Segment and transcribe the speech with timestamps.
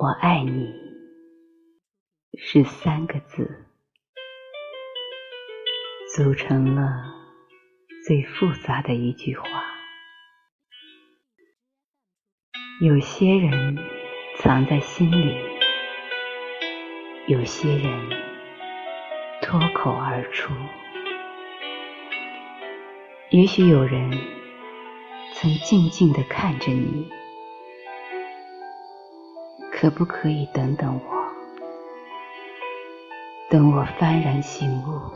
[0.00, 0.72] 我爱你
[2.38, 3.66] 是三个字，
[6.16, 6.90] 组成了
[8.04, 9.46] 最复杂的一句话。
[12.80, 13.78] 有些人
[14.38, 15.36] 藏在心里，
[17.28, 18.10] 有些人
[19.42, 20.52] 脱口而出。
[23.30, 24.10] 也许有人
[25.34, 27.08] 曾静静地看着你。
[29.82, 31.12] 可不可以等等我？
[33.50, 35.10] 等我幡然醒悟，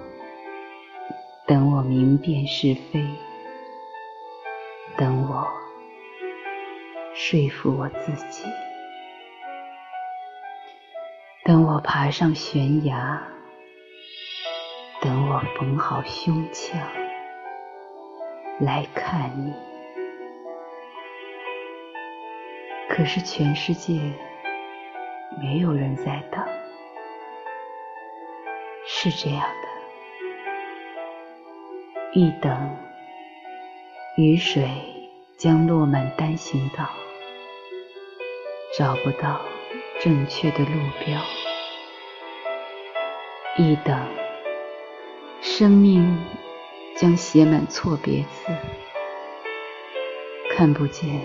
[1.47, 3.07] 等我明辨是非，
[4.97, 5.47] 等我
[7.15, 8.43] 说服我自己，
[11.45, 13.23] 等我爬上悬崖，
[15.01, 16.77] 等我缝好胸腔
[18.59, 19.55] 来看你。
[22.89, 24.01] 可是全世界。
[25.39, 26.43] 没有人在等，
[28.87, 29.69] 是这样的，
[32.15, 32.77] 一等，
[34.17, 34.67] 雨水
[35.37, 36.89] 将落满单行道，
[38.79, 39.43] 找不到
[40.01, 40.71] 正确的路
[41.05, 41.21] 标；
[43.59, 44.09] 一等，
[45.43, 46.19] 生命
[46.97, 48.53] 将写满错别字，
[50.57, 51.21] 看不见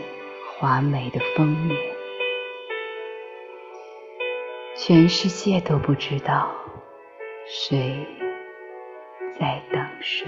[0.58, 1.91] 华美的封面。
[4.84, 6.52] 全世界都不知道
[7.46, 8.08] 谁
[9.40, 10.28] 在等谁。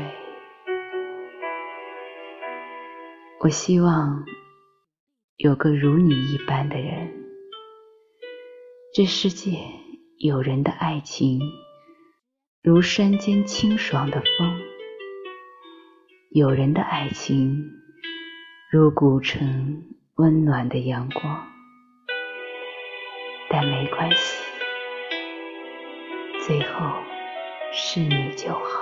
[3.40, 4.24] 我希望
[5.38, 7.12] 有个如你一般的人。
[8.94, 9.58] 这世界
[10.20, 11.40] 有人的爱情
[12.62, 14.56] 如山间清爽的风，
[16.30, 17.72] 有人的爱情
[18.72, 19.84] 如古城
[20.18, 21.53] 温暖的阳光。
[23.56, 24.44] 但没关系，
[26.44, 26.91] 最后
[27.72, 28.81] 是你就好。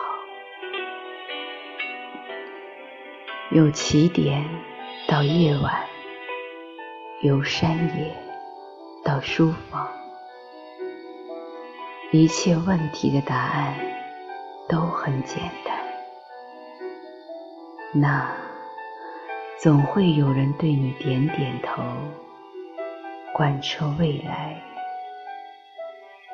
[3.50, 4.48] 由起点
[5.10, 5.86] 到夜晚，
[7.20, 8.16] 由山野
[9.04, 9.92] 到书房，
[12.12, 13.76] 一切问题的答案
[14.70, 15.78] 都很简单。
[17.94, 18.26] 那
[19.60, 21.84] 总会有人对你点点头。
[23.34, 24.62] 贯彻未来，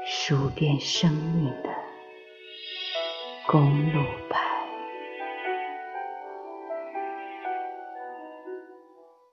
[0.03, 1.69] 数遍生命的
[3.46, 4.47] 公路牌。